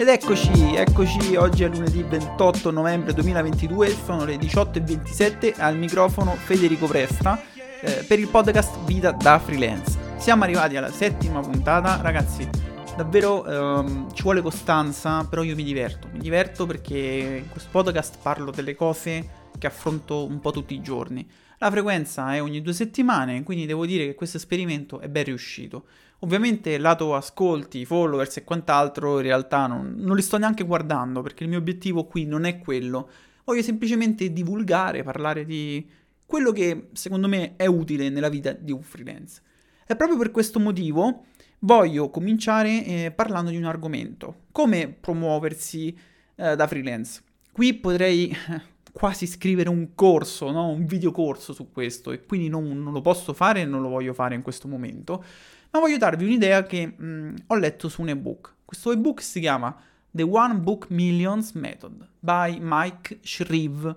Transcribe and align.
Ed 0.00 0.06
eccoci, 0.06 0.76
eccoci, 0.76 1.34
oggi 1.34 1.64
è 1.64 1.68
lunedì 1.68 2.04
28 2.04 2.70
novembre 2.70 3.12
2022, 3.12 3.88
sono 3.88 4.24
le 4.24 4.36
18.27 4.36 5.54
al 5.58 5.76
microfono 5.76 6.36
Federico 6.36 6.86
Presta 6.86 7.42
eh, 7.80 8.04
per 8.06 8.20
il 8.20 8.28
podcast 8.28 8.78
Vita 8.84 9.10
da 9.10 9.40
Freelance. 9.40 9.98
Siamo 10.18 10.44
arrivati 10.44 10.76
alla 10.76 10.92
settima 10.92 11.40
puntata, 11.40 11.98
ragazzi, 12.00 12.48
davvero 12.96 13.44
ehm, 13.44 14.14
ci 14.14 14.22
vuole 14.22 14.40
costanza, 14.40 15.26
però 15.28 15.42
io 15.42 15.56
mi 15.56 15.64
diverto, 15.64 16.06
mi 16.12 16.20
diverto 16.20 16.64
perché 16.64 17.40
in 17.42 17.50
questo 17.50 17.70
podcast 17.72 18.18
parlo 18.22 18.52
delle 18.52 18.76
cose 18.76 19.48
che 19.58 19.66
affronto 19.66 20.24
un 20.24 20.38
po' 20.38 20.52
tutti 20.52 20.74
i 20.74 20.80
giorni. 20.80 21.28
La 21.60 21.70
frequenza 21.72 22.34
è 22.34 22.40
ogni 22.40 22.62
due 22.62 22.72
settimane, 22.72 23.42
quindi 23.42 23.66
devo 23.66 23.84
dire 23.84 24.06
che 24.06 24.14
questo 24.14 24.36
esperimento 24.36 25.00
è 25.00 25.08
ben 25.08 25.24
riuscito. 25.24 25.86
Ovviamente 26.20 26.78
lato 26.78 27.16
ascolti, 27.16 27.84
followers 27.84 28.36
e 28.36 28.44
quant'altro 28.44 29.16
in 29.16 29.22
realtà 29.22 29.66
non, 29.66 29.94
non, 29.96 30.14
li 30.14 30.22
sto 30.22 30.38
neanche 30.38 30.64
guardando 30.64 31.20
perché 31.20 31.42
il 31.42 31.48
mio 31.48 31.58
obiettivo 31.58 32.04
qui 32.06 32.26
non 32.26 32.44
è 32.44 32.58
quello. 32.58 33.10
Voglio 33.44 33.62
semplicemente 33.62 34.32
divulgare, 34.32 35.02
parlare 35.02 35.44
di 35.44 35.84
quello 36.24 36.52
che 36.52 36.90
secondo 36.92 37.26
me 37.26 37.56
è 37.56 37.66
utile 37.66 38.08
nella 38.08 38.28
vita 38.28 38.52
di 38.52 38.70
un 38.70 38.82
freelance. 38.82 39.42
E 39.84 39.96
proprio 39.96 40.18
per 40.18 40.30
questo 40.30 40.60
motivo 40.60 41.24
voglio 41.60 42.10
cominciare 42.10 42.84
eh, 42.84 43.12
parlando 43.14 43.50
di 43.50 43.56
un 43.56 43.64
argomento, 43.64 44.42
come 44.52 44.88
promuoversi 44.88 45.96
eh, 46.36 46.54
da 46.54 46.66
freelance. 46.68 47.22
Qui 47.50 47.74
potrei 47.74 48.32
quasi 48.98 49.28
scrivere 49.28 49.68
un 49.68 49.94
corso, 49.94 50.50
no? 50.50 50.70
un 50.70 50.84
videocorso 50.84 51.52
su 51.52 51.70
questo 51.70 52.10
e 52.10 52.26
quindi 52.26 52.48
non, 52.48 52.82
non, 52.82 52.92
lo 52.92 53.00
posso 53.00 53.32
fare 53.32 53.60
e 53.60 53.64
non 53.64 53.80
lo 53.80 53.88
voglio 53.88 54.12
fare 54.12 54.34
in 54.34 54.42
questo 54.42 54.66
momento, 54.66 55.22
ma 55.70 55.78
voglio 55.78 55.98
darvi 55.98 56.24
un'idea 56.24 56.64
che 56.64 56.84
mh, 56.86 57.34
ho 57.46 57.54
letto 57.54 57.88
su 57.88 58.02
un 58.02 58.08
ebook. 58.08 58.54
Questo 58.64 58.90
ebook 58.90 59.22
si 59.22 59.38
chiama 59.38 59.74
The 60.10 60.24
One 60.24 60.56
Book 60.56 60.86
Millions 60.88 61.52
Method 61.52 62.08
by 62.18 62.58
Mike 62.60 63.20
Shreve. 63.22 63.94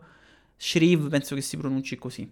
Shreve 0.55 1.09
penso 1.09 1.33
che 1.33 1.41
si 1.41 1.57
pronunci 1.57 1.97
così. 1.97 2.31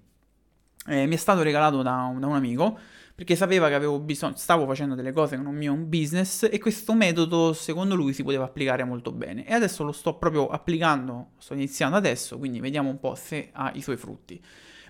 Eh, 0.85 1.05
mi 1.07 1.15
è 1.15 1.17
stato 1.17 1.41
regalato 1.41 1.81
da, 1.81 2.13
da 2.17 2.27
un 2.27 2.35
amico 2.35 2.77
perché 3.19 3.35
sapeva 3.35 3.67
che 3.67 3.73
avevo 3.73 3.99
bisogno, 3.99 4.37
stavo 4.37 4.65
facendo 4.65 4.95
delle 4.95 5.11
cose 5.11 5.35
con 5.35 5.45
un 5.45 5.55
mio 5.55 5.75
business 5.75 6.47
e 6.49 6.57
questo 6.57 6.93
metodo 6.93 7.51
secondo 7.51 7.93
lui 7.93 8.13
si 8.13 8.23
poteva 8.23 8.45
applicare 8.45 8.85
molto 8.85 9.11
bene 9.11 9.45
e 9.45 9.53
adesso 9.53 9.83
lo 9.83 9.91
sto 9.91 10.13
proprio 10.13 10.47
applicando, 10.47 11.31
sto 11.37 11.53
iniziando 11.53 11.97
adesso, 11.97 12.37
quindi 12.37 12.61
vediamo 12.61 12.87
un 12.87 12.97
po' 12.97 13.15
se 13.15 13.49
ha 13.51 13.73
i 13.75 13.81
suoi 13.81 13.97
frutti. 13.97 14.41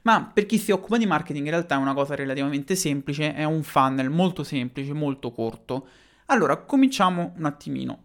Ma 0.04 0.30
per 0.32 0.46
chi 0.46 0.60
si 0.60 0.70
occupa 0.70 0.98
di 0.98 1.08
marketing 1.08 1.46
in 1.46 1.50
realtà 1.54 1.74
è 1.74 1.80
una 1.80 1.96
cosa 1.96 2.14
relativamente 2.14 2.76
semplice, 2.76 3.34
è 3.34 3.46
un 3.46 3.64
funnel 3.64 4.12
molto 4.12 4.44
semplice, 4.44 4.94
molto 4.94 5.32
corto. 5.32 5.88
Allora, 6.28 6.56
cominciamo 6.58 7.34
un 7.36 7.46
attimino 7.46 8.04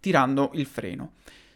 tirando 0.00 0.50
il 0.54 0.66
freno. 0.66 1.12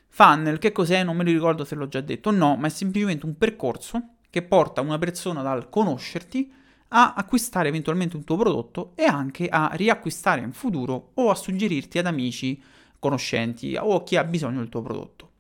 Funnel, 0.07 0.59
che 0.59 0.71
cos'è? 0.71 1.03
Non 1.03 1.17
me 1.17 1.25
lo 1.25 1.33
ricordo 1.33 1.65
se 1.65 1.75
l'ho 1.75 1.89
già 1.89 2.01
detto, 2.01 2.31
no, 2.31 2.55
ma 2.55 2.69
è 2.69 2.71
semplicemente 2.71 3.27
un 3.27 3.37
percorso 3.37 4.11
che 4.31 4.43
porta 4.43 4.83
una 4.83 4.99
persona 4.99 5.43
dal 5.43 5.69
conoscerti 5.69 6.63
a 6.97 7.15
acquistare 7.15 7.69
eventualmente 7.69 8.17
un 8.17 8.25
tuo 8.25 8.37
prodotto 8.37 8.93
e 8.95 9.05
anche 9.05 9.49
a 9.49 9.71
riacquistare 9.73 10.41
in 10.41 10.53
futuro 10.53 11.11
o 11.15 11.31
a 11.31 11.35
suggerirti 11.35 11.99
ad 11.99 12.07
amici, 12.07 12.63
conoscenti 12.99 13.77
o 13.77 13.97
a 13.97 14.03
chi 14.03 14.17
ha 14.17 14.25
bisogno 14.25 14.59
del 14.59 14.69
tuo 14.69 14.83
prodotto. 14.83 15.31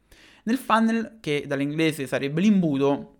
Nel 0.44 0.58
funnel, 0.58 1.18
che 1.20 1.44
dall'inglese 1.46 2.06
sarebbe 2.06 2.40
l'imbuto, 2.40 3.10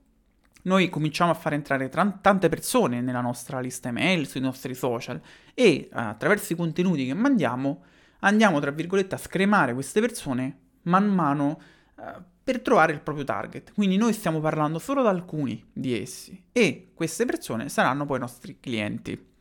noi 0.62 0.88
cominciamo 0.88 1.30
a 1.30 1.34
far 1.34 1.52
entrare 1.52 1.88
tra- 1.88 2.18
tante 2.20 2.48
persone 2.48 3.00
nella 3.00 3.20
nostra 3.20 3.60
lista 3.60 3.88
email, 3.88 4.26
sui 4.26 4.40
nostri 4.40 4.74
social 4.74 5.20
e 5.54 5.88
attraverso 5.92 6.52
i 6.52 6.56
contenuti 6.56 7.06
che 7.06 7.14
mandiamo 7.14 7.82
andiamo, 8.24 8.58
tra 8.58 8.70
virgolette, 8.70 9.14
a 9.14 9.18
scremare 9.18 9.74
queste 9.74 10.00
persone 10.00 10.58
man 10.82 11.06
mano 11.06 11.60
eh, 11.98 12.32
per 12.44 12.60
trovare 12.60 12.92
il 12.92 13.00
proprio 13.00 13.24
target. 13.24 13.72
Quindi 13.72 13.96
noi 13.96 14.12
stiamo 14.12 14.38
parlando 14.38 14.78
solo 14.78 15.02
da 15.02 15.08
alcuni 15.08 15.64
di 15.72 15.98
essi 15.98 16.44
e 16.52 16.90
queste 16.94 17.24
persone 17.24 17.70
saranno 17.70 18.04
poi 18.04 18.18
i 18.18 18.20
nostri 18.20 18.58
clienti. 18.60 19.32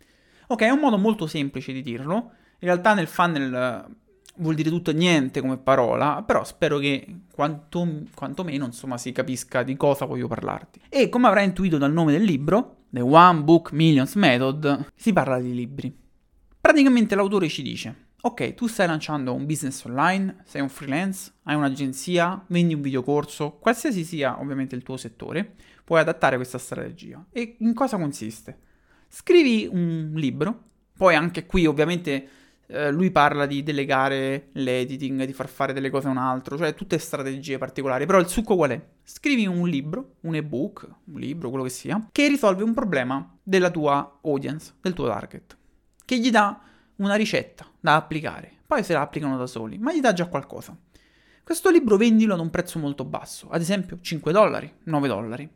Ok, 0.48 0.62
è 0.62 0.70
un 0.70 0.80
modo 0.80 0.98
molto 0.98 1.28
semplice 1.28 1.74
di 1.74 1.82
dirlo. 1.82 2.32
In 2.60 2.70
realtà 2.70 2.94
nel 2.94 3.08
funnel 3.08 3.54
eh, 3.54 3.94
vuol 4.38 4.56
dire 4.56 4.70
tutto 4.70 4.92
e 4.92 4.94
niente 4.94 5.42
come 5.42 5.58
parola, 5.58 6.24
però 6.26 6.46
spero 6.46 6.78
che 6.78 7.24
quanto, 7.34 8.06
quantomeno 8.16 8.66
insomma 8.66 8.98
si 8.98 9.12
capisca 9.12 9.64
di 9.64 9.76
cosa 9.76 10.06
voglio 10.06 10.28
parlarti. 10.30 10.80
E 10.88 11.10
come 11.10 11.28
avrai 11.28 11.46
intuito 11.46 11.78
dal 11.78 11.92
nome 11.92 12.14
del 12.14 12.24
libro, 12.24 12.84
The 12.90 13.02
One 13.02 13.42
Book 13.42 13.74
Millions 13.74 14.16
Method, 14.16 14.92
si 14.96 15.12
parla 15.12 15.40
di 15.40 15.54
libri. 15.54 15.94
Praticamente 16.62 17.16
l'autore 17.16 17.50
ci 17.50 17.62
dice 17.62 18.12
Ok, 18.26 18.54
tu 18.54 18.68
stai 18.68 18.88
lanciando 18.88 19.34
un 19.34 19.46
business 19.46 19.84
online, 19.84 20.44
sei 20.46 20.62
un 20.62 20.70
freelance, 20.70 21.34
hai 21.44 21.56
un'agenzia, 21.56 22.42
vendi 22.48 22.74
un 22.74 22.80
videocorso, 22.80 23.58
qualsiasi 23.60 24.06
sia 24.06 24.40
ovviamente 24.40 24.76
il 24.76 24.82
tuo 24.82 24.96
settore, 24.96 25.56
puoi 25.84 26.00
adattare 26.00 26.38
questa 26.38 26.58
strategia. 26.58 27.22
E 27.34 27.58
in 27.60 27.74
cosa 27.74 27.98
consiste? 27.98 28.60
Scrivi 29.10 29.68
un 29.70 30.14
libro, 30.16 30.58
poi 30.96 31.16
anche 31.16 31.46
qui 31.46 31.66
ovviamente 31.66 32.30
eh, 32.68 32.92
lui 32.94 33.12
parla 33.12 33.46
di 33.46 33.62
delegare 33.62 34.52
l'editing, 34.54 35.26
di 35.26 35.34
far 35.34 35.50
fare 35.50 35.74
delle 35.74 35.90
cose 35.90 36.08
a 36.08 36.12
un 36.12 36.18
altro, 36.18 36.58
cioè 36.58 36.74
tutte 36.76 37.00
strategie 37.00 37.58
particolari, 37.58 38.06
però 38.06 38.20
il 38.20 38.30
succo 38.30 38.56
qual 38.56 38.70
è? 38.70 38.82
Scrivi 39.04 39.46
un 39.48 39.68
libro, 39.68 40.14
un 40.22 40.36
ebook, 40.36 40.88
un 41.12 41.20
libro, 41.20 41.50
quello 41.50 41.66
che 41.66 41.72
sia, 41.72 42.08
che 42.10 42.30
risolve 42.30 42.64
un 42.64 42.74
problema 42.74 43.38
della 43.44 43.70
tua 43.70 44.20
audience, 44.22 44.76
del 44.80 44.94
tuo 44.94 45.10
target, 45.10 45.58
che 46.06 46.18
gli 46.20 46.32
dà 46.32 46.58
una 46.98 47.16
ricetta 47.16 47.66
da 47.80 47.96
applicare. 47.96 48.52
Poi 48.66 48.84
se 48.84 48.94
la 48.94 49.02
applicano 49.02 49.38
da 49.38 49.48
soli, 49.48 49.78
ma 49.78 49.94
gli 49.94 50.00
dà 50.00 50.14
già 50.14 50.28
qualcosa. 50.28 50.76
Questo 51.44 51.70
libro 51.70 51.98
vendilo 51.98 52.34
ad 52.34 52.40
un 52.40 52.50
prezzo 52.50 52.80
molto 52.80 53.04
basso, 53.04 53.50
ad 53.50 53.62
esempio 53.62 54.00
5 54.00 54.32
dollari, 54.32 54.72
9 54.84 55.08
dollari. 55.08 55.50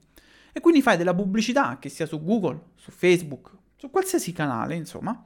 E 0.51 0.59
quindi 0.59 0.81
fai 0.81 0.97
della 0.97 1.13
pubblicità, 1.13 1.77
che 1.79 1.89
sia 1.89 2.05
su 2.05 2.21
Google, 2.23 2.71
su 2.75 2.91
Facebook, 2.91 3.51
su 3.77 3.89
qualsiasi 3.89 4.33
canale, 4.33 4.75
insomma, 4.75 5.23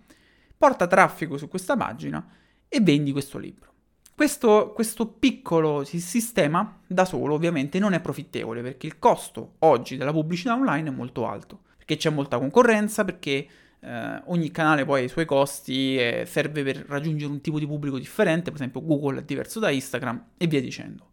porta 0.57 0.85
traffico 0.85 1.37
su 1.37 1.47
questa 1.47 1.75
pagina 1.75 2.23
e 2.67 2.81
vendi 2.81 3.11
questo 3.11 3.37
libro. 3.37 3.69
Questo, 4.13 4.71
questo, 4.75 5.07
piccolo 5.07 5.83
sistema 5.83 6.79
da 6.85 7.05
solo 7.05 7.33
ovviamente 7.33 7.79
non 7.79 7.93
è 7.93 7.99
profittevole 7.99 8.61
perché 8.61 8.85
il 8.85 8.99
costo 8.99 9.55
oggi 9.59 9.97
della 9.97 10.11
pubblicità 10.11 10.53
online 10.53 10.89
è 10.89 10.93
molto 10.93 11.27
alto, 11.27 11.61
perché 11.75 11.97
c'è 11.97 12.11
molta 12.11 12.37
concorrenza, 12.37 13.03
perché 13.03 13.47
eh, 13.81 14.21
ogni 14.25 14.51
canale 14.51 14.85
poi 14.85 15.01
ha 15.01 15.03
i 15.05 15.09
suoi 15.09 15.25
costi 15.25 15.97
e 15.97 16.23
serve 16.27 16.63
per 16.63 16.85
raggiungere 16.87 17.31
un 17.31 17.41
tipo 17.41 17.59
di 17.59 17.67
pubblico 17.67 17.97
differente, 17.97 18.51
per 18.51 18.59
esempio 18.59 18.83
Google 18.83 19.19
è 19.19 19.23
diverso 19.23 19.59
da 19.59 19.69
Instagram 19.69 20.25
e 20.37 20.47
via 20.47 20.61
dicendo. 20.61 21.09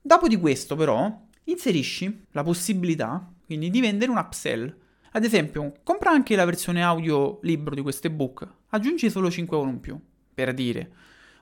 Dopo 0.00 0.28
di 0.28 0.36
questo 0.36 0.76
però 0.76 1.26
inserisci 1.44 2.26
la 2.32 2.42
possibilità 2.42 3.32
quindi 3.50 3.70
di 3.70 3.80
vendere 3.80 4.12
un 4.12 4.18
upsell. 4.18 4.72
Ad 5.12 5.24
esempio, 5.24 5.72
compra 5.82 6.10
anche 6.10 6.36
la 6.36 6.44
versione 6.44 6.84
audio 6.84 7.40
libro 7.42 7.74
di 7.74 7.80
questo 7.80 8.06
ebook, 8.06 8.46
aggiungi 8.68 9.10
solo 9.10 9.28
5 9.28 9.56
euro 9.56 9.68
in 9.68 9.80
più, 9.80 9.98
per 10.32 10.54
dire. 10.54 10.92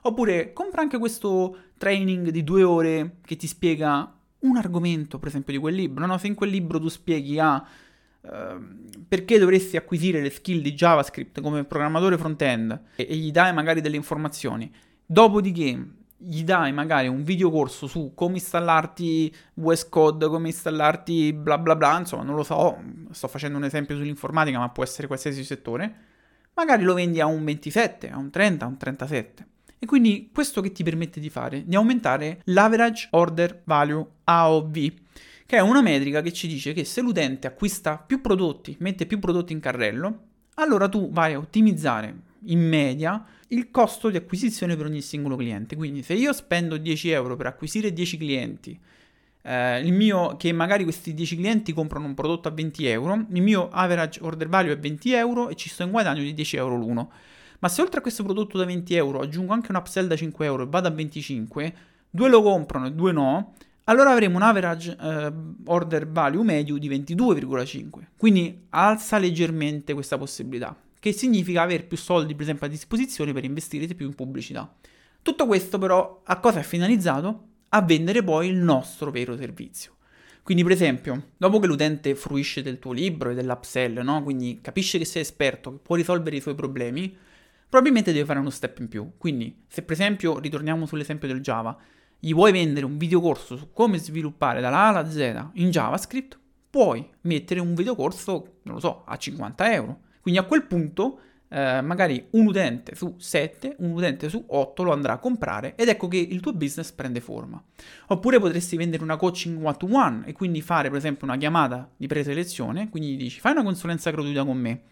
Oppure 0.02 0.54
compra 0.54 0.80
anche 0.80 0.96
questo 0.96 1.54
training 1.76 2.30
di 2.30 2.44
due 2.44 2.62
ore 2.62 3.16
che 3.26 3.36
ti 3.36 3.46
spiega 3.46 4.10
un 4.38 4.56
argomento, 4.56 5.18
per 5.18 5.28
esempio, 5.28 5.52
di 5.52 5.58
quel 5.58 5.74
libro. 5.74 6.06
No, 6.06 6.16
se 6.16 6.28
in 6.28 6.34
quel 6.34 6.48
libro 6.48 6.80
tu 6.80 6.88
spieghi 6.88 7.38
a... 7.38 7.56
Ah, 7.56 7.68
perché 8.20 9.38
dovresti 9.38 9.76
acquisire 9.76 10.20
le 10.20 10.30
skill 10.30 10.60
di 10.60 10.74
JavaScript 10.74 11.40
come 11.40 11.64
programmatore 11.64 12.18
front-end 12.18 12.80
e, 12.96 13.04
gli 13.16 13.30
dai 13.30 13.52
magari 13.52 13.80
delle 13.80 13.96
informazioni, 13.96 14.70
dopodiché 15.06 15.86
gli 16.20 16.42
dai 16.42 16.72
magari 16.72 17.06
un 17.06 17.22
videocorso 17.22 17.86
su 17.86 18.12
come 18.14 18.34
installarti 18.34 19.34
VS 19.54 19.88
Code, 19.88 20.26
come 20.26 20.48
installarti 20.48 21.32
bla 21.32 21.58
bla 21.58 21.76
bla, 21.76 21.98
insomma 21.98 22.24
non 22.24 22.34
lo 22.34 22.42
so, 22.42 22.76
sto 23.12 23.28
facendo 23.28 23.56
un 23.56 23.64
esempio 23.64 23.96
sull'informatica 23.96 24.58
ma 24.58 24.68
può 24.70 24.82
essere 24.82 25.06
qualsiasi 25.06 25.44
settore, 25.44 25.94
magari 26.54 26.82
lo 26.82 26.94
vendi 26.94 27.20
a 27.20 27.26
un 27.26 27.44
27, 27.44 28.10
a 28.10 28.18
un 28.18 28.30
30, 28.30 28.64
a 28.64 28.68
un 28.68 28.76
37. 28.76 29.46
E 29.78 29.86
quindi 29.86 30.30
questo 30.34 30.60
che 30.60 30.72
ti 30.72 30.82
permette 30.82 31.20
di 31.20 31.30
fare? 31.30 31.62
Di 31.64 31.76
aumentare 31.76 32.40
l'average 32.46 33.08
order 33.12 33.62
value 33.64 34.04
AOV 34.24 34.92
che 35.48 35.56
è 35.56 35.60
una 35.60 35.80
metrica 35.80 36.20
che 36.20 36.30
ci 36.30 36.46
dice 36.46 36.74
che 36.74 36.84
se 36.84 37.00
l'utente 37.00 37.46
acquista 37.46 37.96
più 37.96 38.20
prodotti, 38.20 38.76
mette 38.80 39.06
più 39.06 39.18
prodotti 39.18 39.54
in 39.54 39.60
carrello, 39.60 40.24
allora 40.56 40.90
tu 40.90 41.10
vai 41.10 41.32
a 41.32 41.38
ottimizzare 41.38 42.14
in 42.48 42.68
media 42.68 43.24
il 43.48 43.70
costo 43.70 44.10
di 44.10 44.18
acquisizione 44.18 44.76
per 44.76 44.84
ogni 44.84 45.00
singolo 45.00 45.36
cliente. 45.36 45.74
Quindi 45.74 46.02
se 46.02 46.12
io 46.12 46.34
spendo 46.34 46.76
10 46.76 47.08
euro 47.08 47.34
per 47.36 47.46
acquisire 47.46 47.94
10 47.94 48.18
clienti, 48.18 48.78
eh, 49.40 49.80
il 49.80 49.94
mio, 49.94 50.36
che 50.36 50.52
magari 50.52 50.82
questi 50.82 51.14
10 51.14 51.36
clienti 51.36 51.72
comprano 51.72 52.04
un 52.04 52.12
prodotto 52.12 52.48
a 52.48 52.50
20 52.50 52.84
euro, 52.84 53.24
il 53.30 53.40
mio 53.40 53.70
average 53.70 54.20
order 54.22 54.48
value 54.50 54.72
è 54.72 54.78
20 54.78 55.12
euro 55.12 55.48
e 55.48 55.54
ci 55.54 55.70
sto 55.70 55.82
in 55.82 55.90
guadagno 55.90 56.20
di 56.20 56.34
10 56.34 56.56
euro 56.58 56.76
l'uno. 56.76 57.10
Ma 57.60 57.70
se 57.70 57.80
oltre 57.80 58.00
a 58.00 58.02
questo 58.02 58.22
prodotto 58.22 58.58
da 58.58 58.66
20 58.66 58.94
euro 58.96 59.20
aggiungo 59.20 59.54
anche 59.54 59.70
un 59.70 59.78
upsell 59.78 60.08
da 60.08 60.14
5 60.14 60.44
euro 60.44 60.64
e 60.64 60.66
vado 60.68 60.88
a 60.88 60.90
25, 60.90 61.74
due 62.10 62.28
lo 62.28 62.42
comprano 62.42 62.88
e 62.88 62.92
due 62.92 63.12
no, 63.12 63.54
allora 63.88 64.10
avremo 64.10 64.36
un 64.36 64.42
average 64.42 64.96
eh, 65.00 65.32
order 65.64 66.08
value 66.08 66.44
medio 66.44 66.76
di 66.76 66.88
22,5. 66.90 67.88
Quindi 68.16 68.66
alza 68.70 69.18
leggermente 69.18 69.94
questa 69.94 70.18
possibilità, 70.18 70.78
che 70.98 71.12
significa 71.12 71.62
avere 71.62 71.84
più 71.84 71.96
soldi, 71.96 72.34
per 72.34 72.42
esempio, 72.42 72.66
a 72.66 72.70
disposizione 72.70 73.32
per 73.32 73.44
investire 73.44 73.86
di 73.86 73.94
più 73.94 74.06
in 74.06 74.14
pubblicità. 74.14 74.70
Tutto 75.22 75.46
questo 75.46 75.78
però 75.78 76.20
a 76.24 76.38
cosa 76.38 76.60
è 76.60 76.62
finalizzato? 76.62 77.46
A 77.70 77.82
vendere 77.82 78.22
poi 78.22 78.48
il 78.48 78.56
nostro 78.56 79.10
vero 79.10 79.36
servizio. 79.36 79.96
Quindi, 80.42 80.62
per 80.62 80.72
esempio, 80.72 81.30
dopo 81.36 81.58
che 81.58 81.66
l'utente 81.66 82.14
fruisce 82.14 82.62
del 82.62 82.78
tuo 82.78 82.92
libro 82.92 83.30
e 83.30 83.34
dell'upsell, 83.34 84.00
no? 84.00 84.22
quindi 84.22 84.60
capisce 84.62 84.98
che 84.98 85.04
sei 85.04 85.22
esperto, 85.22 85.72
che 85.72 85.78
può 85.82 85.96
risolvere 85.96 86.36
i 86.36 86.40
suoi 86.40 86.54
problemi, 86.54 87.14
probabilmente 87.68 88.12
deve 88.12 88.24
fare 88.26 88.38
uno 88.38 88.50
step 88.50 88.78
in 88.80 88.88
più. 88.88 89.12
Quindi, 89.16 89.64
se 89.66 89.82
per 89.82 89.92
esempio, 89.92 90.38
ritorniamo 90.38 90.86
sull'esempio 90.86 91.28
del 91.28 91.40
Java, 91.40 91.76
gli 92.18 92.34
vuoi 92.34 92.52
vendere 92.52 92.84
un 92.84 92.96
videocorso 92.96 93.56
su 93.56 93.72
come 93.72 93.98
sviluppare 93.98 94.60
dalla 94.60 94.78
A 94.78 94.88
alla 94.88 95.10
Z 95.10 95.50
in 95.54 95.70
JavaScript, 95.70 96.38
puoi 96.70 97.08
mettere 97.22 97.60
un 97.60 97.74
videocorso, 97.74 98.58
non 98.62 98.74
lo 98.74 98.80
so, 98.80 99.04
a 99.06 99.16
50 99.16 99.72
euro. 99.72 100.00
Quindi 100.20 100.40
a 100.40 100.44
quel 100.44 100.64
punto 100.64 101.20
eh, 101.48 101.80
magari 101.80 102.26
un 102.32 102.46
utente 102.46 102.94
su 102.94 103.14
7, 103.16 103.76
un 103.78 103.92
utente 103.92 104.28
su 104.28 104.44
8 104.46 104.82
lo 104.82 104.92
andrà 104.92 105.14
a 105.14 105.18
comprare 105.18 105.74
ed 105.76 105.88
ecco 105.88 106.06
che 106.08 106.18
il 106.18 106.40
tuo 106.40 106.52
business 106.52 106.92
prende 106.92 107.20
forma. 107.20 107.62
Oppure 108.08 108.38
potresti 108.38 108.76
vendere 108.76 109.02
una 109.02 109.16
coaching 109.16 109.64
one 109.64 109.76
to 109.76 109.88
one 109.90 110.26
e 110.26 110.32
quindi 110.32 110.60
fare 110.60 110.88
per 110.88 110.98
esempio 110.98 111.26
una 111.26 111.36
chiamata 111.36 111.90
di 111.96 112.06
preselezione, 112.06 112.90
quindi 112.90 113.16
dici 113.16 113.40
fai 113.40 113.52
una 113.52 113.62
consulenza 113.62 114.10
gratuita 114.10 114.44
con 114.44 114.58
me. 114.58 114.82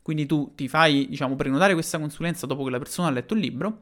Quindi 0.00 0.24
tu 0.24 0.52
ti 0.54 0.68
fai, 0.68 1.06
diciamo, 1.06 1.36
prenotare 1.36 1.74
questa 1.74 1.98
consulenza 1.98 2.46
dopo 2.46 2.64
che 2.64 2.70
la 2.70 2.78
persona 2.78 3.08
ha 3.08 3.10
letto 3.10 3.34
il 3.34 3.40
libro 3.40 3.80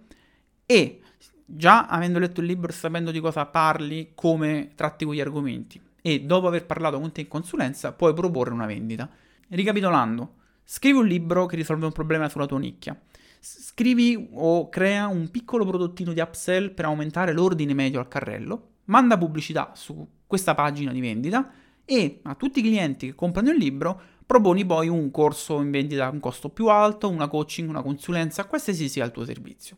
e 0.67 1.01
già 1.47 1.87
avendo 1.87 2.19
letto 2.19 2.41
il 2.41 2.47
libro 2.47 2.71
e 2.71 2.75
sapendo 2.75 3.11
di 3.11 3.21
cosa 3.21 3.47
parli, 3.47 4.11
come 4.15 4.73
tratti 4.75 5.05
quegli 5.05 5.21
argomenti 5.21 5.81
e 6.03 6.21
dopo 6.21 6.47
aver 6.47 6.67
parlato 6.67 7.01
con 7.01 7.13
te 7.13 7.23
in 7.23 7.29
consulenza 7.29 7.93
puoi 7.93 8.13
proporre 8.13 8.53
una 8.53 8.67
vendita. 8.67 9.09
Ricapitolando, 9.49 10.35
Scrivi 10.69 10.99
un 10.99 11.07
libro 11.07 11.47
che 11.47 11.55
risolve 11.55 11.87
un 11.87 11.93
problema 11.93 12.29
sulla 12.29 12.47
tua 12.47 12.59
nicchia. 12.59 13.01
Scrivi 13.39 14.31
o 14.33 14.69
crea 14.69 15.07
un 15.07 15.31
piccolo 15.31 15.65
prodottino 15.65 16.13
di 16.13 16.19
upsell 16.19 16.75
per 16.75 16.87
aumentare 16.87 17.33
l'ordine 17.33 17.73
medio 17.73 18.01
al 18.01 18.09
carrello. 18.09 18.71
Manda 18.87 19.17
pubblicità 19.17 19.71
su 19.77 20.05
questa 20.27 20.57
pagina 20.57 20.91
di 20.91 21.01
vendita 21.01 21.49
e 21.85 22.19
a 22.25 22.35
tutti 22.35 22.59
i 22.59 22.63
clienti 22.63 23.07
che 23.07 23.15
comprano 23.15 23.51
il 23.51 23.59
libro 23.59 24.01
proponi 24.27 24.67
poi 24.67 24.89
un 24.89 25.13
corso 25.13 25.61
in 25.61 25.71
vendita 25.71 26.07
a 26.07 26.11
un 26.11 26.19
costo 26.19 26.49
più 26.49 26.67
alto, 26.67 27.09
una 27.09 27.29
coaching, 27.29 27.69
una 27.69 27.83
consulenza, 27.83 28.47
qualsiasi 28.47 28.89
sia 28.89 29.05
il 29.05 29.13
tuo 29.13 29.25
servizio. 29.25 29.77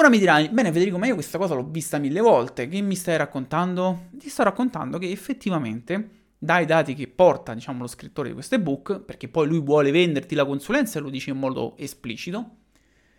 Ora 0.00 0.08
mi 0.08 0.16
dirai, 0.16 0.48
bene 0.48 0.72
Federico, 0.72 0.96
ma 0.96 1.04
io 1.04 1.12
questa 1.12 1.36
cosa 1.36 1.52
l'ho 1.52 1.68
vista 1.68 1.98
mille 1.98 2.22
volte, 2.22 2.68
che 2.68 2.80
mi 2.80 2.94
stai 2.94 3.18
raccontando? 3.18 4.06
Ti 4.12 4.30
sto 4.30 4.42
raccontando 4.42 4.96
che 4.96 5.10
effettivamente 5.10 6.28
dai 6.38 6.64
dati 6.64 6.94
che 6.94 7.06
porta, 7.06 7.52
diciamo, 7.52 7.80
lo 7.80 7.86
scrittore 7.86 8.28
di 8.28 8.34
questo 8.34 8.54
ebook, 8.54 9.00
perché 9.00 9.28
poi 9.28 9.46
lui 9.46 9.60
vuole 9.60 9.90
venderti 9.90 10.34
la 10.34 10.46
consulenza 10.46 10.98
e 10.98 11.02
lo 11.02 11.10
dice 11.10 11.28
in 11.28 11.36
modo 11.36 11.76
esplicito, 11.76 12.36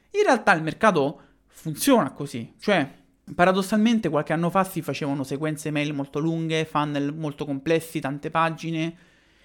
in 0.09 0.23
realtà 0.23 0.55
il 0.55 0.63
mercato 0.63 1.21
funziona 1.45 2.13
così, 2.13 2.55
cioè 2.59 2.91
paradossalmente 3.35 4.09
qualche 4.09 4.33
anno 4.33 4.49
fa 4.49 4.63
si 4.63 4.81
facevano 4.81 5.23
sequenze 5.23 5.69
mail 5.69 5.93
molto 5.93 6.17
lunghe, 6.17 6.65
funnel 6.65 7.13
molto 7.13 7.45
complessi, 7.45 7.99
tante 7.99 8.31
pagine 8.31 8.95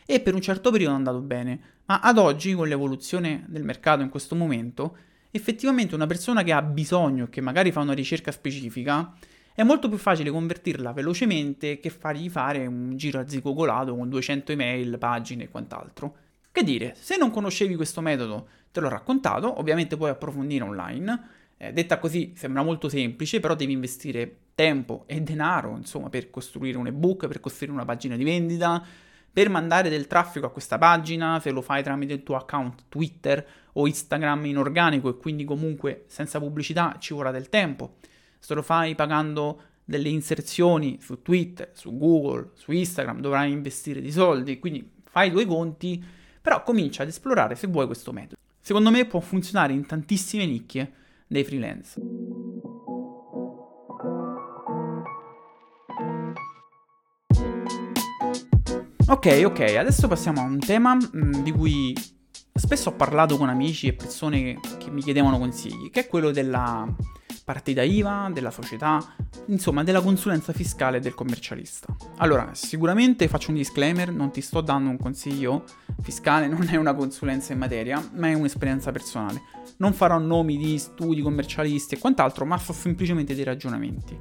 e 0.07 0.21
per 0.21 0.33
un 0.33 0.41
certo 0.41 0.71
periodo 0.71 0.95
è 0.95 0.97
andato 0.97 1.21
bene, 1.21 1.61
ma 1.85 2.01
ad 2.01 2.17
oggi 2.17 2.55
con 2.55 2.67
l'evoluzione 2.67 3.45
del 3.47 3.63
mercato 3.63 4.01
in 4.01 4.09
questo 4.09 4.35
momento, 4.35 4.97
effettivamente 5.37 5.95
una 5.95 6.07
persona 6.07 6.43
che 6.43 6.53
ha 6.53 6.63
bisogno, 6.63 7.29
che 7.29 7.41
magari 7.41 7.71
fa 7.71 7.81
una 7.81 7.93
ricerca 7.93 8.33
specifica, 8.33 9.15
è 9.55 9.63
molto 9.63 9.89
più 9.89 9.97
facile 9.97 10.31
convertirla 10.31 10.93
velocemente 10.93 11.81
che 11.81 11.89
fargli 11.89 12.29
fare 12.29 12.67
un 12.67 12.97
giro 12.97 13.21
a 13.21 13.27
zigogolato 13.27 13.97
con 13.97 14.09
200 14.09 14.53
email, 14.53 14.99
pagine 14.99 15.45
e 15.45 15.49
quant'altro. 15.49 16.17
Che 16.53 16.63
dire, 16.63 16.95
se 16.99 17.17
non 17.17 17.31
conoscevi 17.31 17.75
questo 17.75 18.01
metodo, 18.01 18.49
te 18.71 18.81
l'ho 18.81 18.89
raccontato, 18.89 19.59
ovviamente 19.59 19.97
puoi 19.97 20.11
approfondire 20.11 20.65
online. 20.65 21.29
Eh, 21.57 21.73
detta 21.73 21.99
così 21.99 22.35
sembra 22.37 22.63
molto 22.63 22.91
semplice, 22.91 23.41
però 23.41 23.55
devi 23.55 23.73
investire 23.73 24.37
tempo 24.55 25.05
e 25.07 25.23
denaro, 25.23 25.75
insomma, 25.77 26.11
per 26.11 26.29
costruire 26.29 26.77
un 26.77 26.89
ebook, 26.89 27.27
per 27.27 27.41
costruire 27.41 27.75
una 27.75 27.87
pagina 27.87 28.17
di 28.17 28.25
vendita, 28.25 28.85
per 29.33 29.49
mandare 29.49 29.89
del 29.89 30.07
traffico 30.07 30.47
a 30.47 30.51
questa 30.51 30.79
pagina, 30.79 31.41
se 31.41 31.51
lo 31.51 31.63
fai 31.63 31.83
tramite 31.83 32.15
il 32.15 32.23
tuo 32.23 32.37
account 32.37 32.85
Twitter 32.89 33.47
o 33.79 33.87
Instagram 33.87 34.47
in 34.47 34.59
organico 34.59 35.09
e 35.09 35.17
quindi 35.17 35.45
comunque 35.45 36.05
senza 36.07 36.39
pubblicità 36.39 36.97
ci 36.99 37.15
vorrà 37.15 37.31
del 37.31 37.49
tempo 37.49 37.97
se 38.39 38.55
lo 38.55 38.63
fai 38.63 38.95
pagando 38.95 39.61
delle 39.85 40.09
inserzioni 40.09 40.99
su 41.01 41.23
Twitter, 41.23 41.71
su 41.75 41.97
Google, 41.97 42.51
su 42.55 42.73
Instagram, 42.73 43.21
dovrai 43.21 43.51
investire 43.51 44.01
di 44.01 44.11
soldi, 44.11 44.59
quindi 44.59 44.89
fai 45.05 45.31
due 45.31 45.47
conti, 45.47 46.03
però 46.41 46.63
comincia 46.63 47.03
ad 47.03 47.09
esplorare 47.09 47.55
se 47.55 47.67
vuoi 47.67 47.87
questo 47.87 48.13
metodo. 48.13 48.37
Secondo 48.61 48.91
me 48.91 49.05
può 49.07 49.21
funzionare 49.21 49.73
in 49.73 49.87
tantissime 49.87 50.47
nicchie 50.47 50.93
dei 51.27 51.45
freelance. 51.45 52.01
Ok, 59.09 59.43
ok, 59.45 59.61
adesso 59.77 60.09
passiamo 60.09 60.41
a 60.41 60.45
un 60.45 60.59
tema 60.59 60.95
mh, 60.95 61.09
mm, 61.17 61.33
di 61.43 61.53
cui 61.53 61.95
spesso 62.57 62.91
ho 62.91 62.93
parlato 62.93 63.37
con 63.37 63.49
amici 63.49 63.87
e 63.87 63.93
persone 63.93 64.59
che 64.79 64.91
mi 64.91 65.03
chiedevano 65.03 65.39
consigli, 65.39 65.91
che 65.91 66.01
è 66.01 66.07
quello 66.07 66.31
della 66.31 66.87
partita 67.47 67.83
IVA, 67.83 68.29
della 68.33 68.51
società, 68.51 69.01
insomma 69.47 69.85
della 69.85 70.01
consulenza 70.01 70.53
fiscale 70.53 70.99
del 70.99 71.15
commercialista. 71.15 71.95
Allora, 72.17 72.51
sicuramente 72.55 73.29
faccio 73.29 73.51
un 73.51 73.57
disclaimer, 73.57 74.11
non 74.11 74.33
ti 74.33 74.41
sto 74.41 74.61
dando 74.61 74.91
un 74.91 74.99
consiglio 74.99 75.63
fiscale, 76.01 76.49
non 76.51 76.67
è 76.69 76.75
una 76.75 76.93
consulenza 76.93 77.53
in 77.53 77.61
materia, 77.61 78.05
ma 78.15 78.29
è 78.29 78.35
un'esperienza 78.35 78.91
personale. 78.91 79.43
Non 79.77 79.93
farò 79.93 80.19
nomi 80.19 80.57
di 80.57 80.77
studi 80.79 81.23
commercialisti 81.23 81.95
e 81.95 81.99
quant'altro, 81.99 82.45
ma 82.45 82.59
so 82.59 82.73
semplicemente 82.73 83.35
dei 83.35 83.45
ragionamenti. 83.45 84.19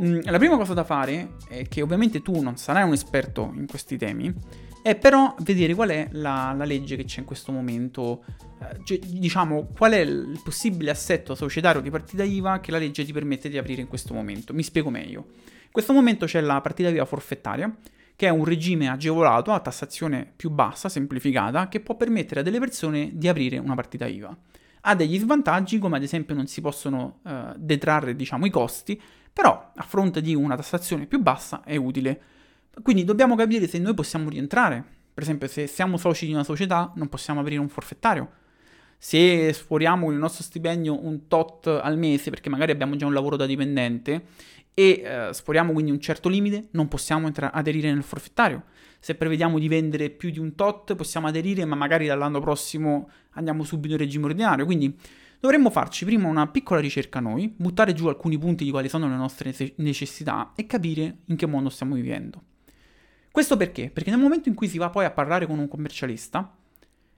Mm, 0.00 0.20
la 0.22 0.38
prima 0.38 0.56
cosa 0.56 0.72
da 0.72 0.84
fare 0.84 1.36
è 1.48 1.68
che 1.68 1.82
ovviamente 1.82 2.22
tu 2.22 2.40
non 2.40 2.56
sarai 2.56 2.84
un 2.84 2.92
esperto 2.92 3.52
in 3.54 3.66
questi 3.66 3.98
temi, 3.98 4.32
è 4.82 4.96
però 4.96 5.34
vedere 5.40 5.74
qual 5.74 5.90
è 5.90 6.08
la, 6.12 6.54
la 6.56 6.64
legge 6.64 6.96
che 6.96 7.04
c'è 7.04 7.20
in 7.20 7.26
questo 7.26 7.52
momento, 7.52 8.24
eh, 8.60 8.80
cioè, 8.84 8.98
diciamo 8.98 9.68
qual 9.76 9.92
è 9.92 10.00
il 10.00 10.40
possibile 10.42 10.90
assetto 10.90 11.34
societario 11.34 11.82
di 11.82 11.90
partita 11.90 12.24
IVA 12.24 12.60
che 12.60 12.70
la 12.70 12.78
legge 12.78 13.04
ti 13.04 13.12
permette 13.12 13.50
di 13.50 13.58
aprire 13.58 13.82
in 13.82 13.88
questo 13.88 14.14
momento. 14.14 14.54
Mi 14.54 14.62
spiego 14.62 14.88
meglio. 14.88 15.26
In 15.64 15.70
questo 15.70 15.92
momento 15.92 16.26
c'è 16.26 16.40
la 16.40 16.60
partita 16.60 16.88
IVA 16.88 17.04
forfettaria, 17.04 17.74
che 18.16 18.26
è 18.26 18.30
un 18.30 18.44
regime 18.44 18.88
agevolato 18.88 19.52
a 19.52 19.60
tassazione 19.60 20.30
più 20.34 20.50
bassa, 20.50 20.88
semplificata, 20.88 21.68
che 21.68 21.80
può 21.80 21.96
permettere 21.96 22.40
a 22.40 22.42
delle 22.42 22.58
persone 22.58 23.10
di 23.12 23.28
aprire 23.28 23.58
una 23.58 23.74
partita 23.74 24.06
IVA. 24.06 24.36
Ha 24.84 24.94
degli 24.96 25.18
svantaggi, 25.18 25.78
come 25.78 25.96
ad 25.96 26.02
esempio 26.02 26.34
non 26.34 26.46
si 26.46 26.60
possono 26.60 27.20
eh, 27.24 27.52
detrarre 27.56 28.16
diciamo, 28.16 28.46
i 28.46 28.50
costi, 28.50 29.00
però 29.32 29.72
a 29.74 29.82
fronte 29.82 30.20
di 30.20 30.34
una 30.34 30.56
tassazione 30.56 31.06
più 31.06 31.20
bassa 31.20 31.62
è 31.64 31.76
utile. 31.76 32.20
Quindi 32.82 33.04
dobbiamo 33.04 33.34
capire 33.36 33.66
se 33.66 33.78
noi 33.78 33.94
possiamo 33.94 34.28
rientrare. 34.28 34.84
Per 35.12 35.22
esempio, 35.22 35.46
se 35.48 35.66
siamo 35.66 35.96
soci 35.96 36.26
di 36.26 36.32
una 36.32 36.44
società, 36.44 36.92
non 36.96 37.08
possiamo 37.08 37.40
aprire 37.40 37.60
un 37.60 37.68
forfettario. 37.68 38.30
Se 38.96 39.52
sforiamo 39.52 40.04
con 40.06 40.14
il 40.14 40.20
nostro 40.20 40.42
stipendio 40.42 41.04
un 41.04 41.26
tot 41.26 41.66
al 41.66 41.98
mese, 41.98 42.30
perché 42.30 42.48
magari 42.48 42.70
abbiamo 42.70 42.96
già 42.96 43.04
un 43.04 43.12
lavoro 43.12 43.36
da 43.36 43.46
dipendente, 43.46 44.24
e 44.74 45.02
eh, 45.04 45.28
sforiamo 45.32 45.72
quindi 45.72 45.90
un 45.90 46.00
certo 46.00 46.28
limite, 46.28 46.68
non 46.70 46.88
possiamo 46.88 47.26
entra- 47.26 47.52
aderire 47.52 47.92
nel 47.92 48.02
forfettario. 48.02 48.64
Se 49.00 49.14
prevediamo 49.16 49.58
di 49.58 49.68
vendere 49.68 50.08
più 50.10 50.30
di 50.30 50.38
un 50.38 50.54
tot, 50.54 50.94
possiamo 50.94 51.26
aderire, 51.26 51.64
ma 51.64 51.74
magari 51.74 52.06
dall'anno 52.06 52.40
prossimo 52.40 53.10
andiamo 53.32 53.64
subito 53.64 53.94
in 53.94 53.98
regime 53.98 54.26
ordinario. 54.26 54.64
Quindi 54.64 54.96
dovremmo 55.42 55.70
farci 55.70 56.04
prima 56.04 56.28
una 56.28 56.46
piccola 56.46 56.78
ricerca 56.78 57.18
noi, 57.18 57.52
buttare 57.56 57.94
giù 57.94 58.06
alcuni 58.06 58.38
punti 58.38 58.62
di 58.62 58.70
quali 58.70 58.88
sono 58.88 59.08
le 59.08 59.16
nostre 59.16 59.52
necessità 59.78 60.52
e 60.54 60.66
capire 60.66 61.16
in 61.24 61.34
che 61.34 61.46
modo 61.46 61.68
stiamo 61.68 61.96
vivendo. 61.96 62.40
Questo 63.28 63.56
perché? 63.56 63.90
Perché 63.90 64.10
nel 64.10 64.20
momento 64.20 64.48
in 64.48 64.54
cui 64.54 64.68
si 64.68 64.78
va 64.78 64.88
poi 64.88 65.04
a 65.04 65.10
parlare 65.10 65.48
con 65.48 65.58
un 65.58 65.66
commercialista, 65.66 66.56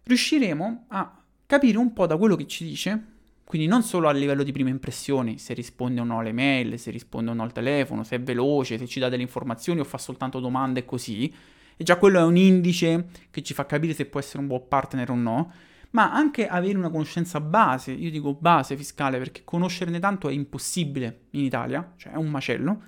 riusciremo 0.04 0.86
a 0.88 1.22
capire 1.44 1.76
un 1.76 1.92
po' 1.92 2.06
da 2.06 2.16
quello 2.16 2.34
che 2.34 2.46
ci 2.46 2.64
dice, 2.64 3.02
quindi 3.44 3.68
non 3.68 3.82
solo 3.82 4.08
a 4.08 4.12
livello 4.12 4.42
di 4.42 4.52
prime 4.52 4.70
impressioni, 4.70 5.36
se 5.36 5.52
risponde 5.52 6.00
o 6.00 6.04
no 6.04 6.20
alle 6.20 6.32
mail, 6.32 6.78
se 6.78 6.90
risponde 6.90 7.30
o 7.30 7.34
no 7.34 7.42
al 7.42 7.52
telefono, 7.52 8.04
se 8.04 8.16
è 8.16 8.20
veloce, 8.22 8.78
se 8.78 8.86
ci 8.86 9.00
dà 9.00 9.10
delle 9.10 9.20
informazioni 9.20 9.80
o 9.80 9.84
fa 9.84 9.98
soltanto 9.98 10.40
domande 10.40 10.80
e 10.80 10.84
così, 10.86 11.30
e 11.76 11.84
già 11.84 11.98
quello 11.98 12.20
è 12.20 12.22
un 12.22 12.38
indice 12.38 13.06
che 13.30 13.42
ci 13.42 13.52
fa 13.52 13.66
capire 13.66 13.92
se 13.92 14.06
può 14.06 14.18
essere 14.18 14.38
un 14.38 14.46
buon 14.46 14.66
partner 14.66 15.10
o 15.10 15.14
no, 15.14 15.52
ma 15.94 16.12
anche 16.12 16.48
avere 16.48 16.76
una 16.76 16.90
conoscenza 16.90 17.40
base, 17.40 17.92
io 17.92 18.10
dico 18.10 18.34
base 18.34 18.76
fiscale 18.76 19.18
perché 19.18 19.42
conoscerne 19.44 20.00
tanto 20.00 20.28
è 20.28 20.32
impossibile 20.32 21.26
in 21.30 21.44
Italia, 21.44 21.92
cioè 21.96 22.12
è 22.12 22.16
un 22.16 22.30
macello, 22.30 22.82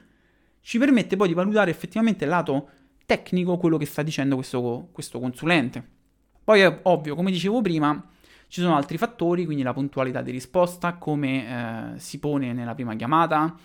ci 0.60 0.78
permette 0.78 1.16
poi 1.16 1.28
di 1.28 1.34
valutare 1.34 1.70
effettivamente 1.70 2.24
il 2.24 2.30
lato 2.30 2.68
tecnico 3.06 3.58
quello 3.58 3.76
che 3.76 3.86
sta 3.86 4.02
dicendo 4.02 4.34
questo, 4.34 4.88
questo 4.90 5.20
consulente. 5.20 5.94
Poi 6.42 6.60
è 6.60 6.80
ovvio, 6.82 7.14
come 7.14 7.30
dicevo 7.30 7.62
prima, 7.62 8.08
ci 8.48 8.60
sono 8.60 8.74
altri 8.74 8.98
fattori, 8.98 9.44
quindi 9.44 9.62
la 9.62 9.72
puntualità 9.72 10.20
di 10.20 10.32
risposta, 10.32 10.94
come 10.94 11.94
eh, 11.94 11.98
si 12.00 12.18
pone 12.18 12.52
nella 12.52 12.74
prima 12.74 12.96
chiamata, 12.96 13.56